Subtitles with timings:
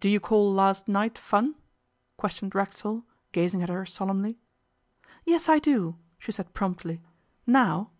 [0.00, 1.54] 'Do you call last night fun?'
[2.16, 4.40] questioned Racksole, gazing at her solemnly.
[5.24, 7.00] 'Yes, I do,' she said promptly.
[7.46, 7.92] 'Now.